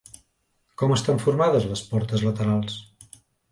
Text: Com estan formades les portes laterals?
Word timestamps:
Com 0.83 0.93
estan 0.95 1.21
formades 1.27 1.69
les 1.73 1.85
portes 1.93 2.27
laterals? 2.31 2.83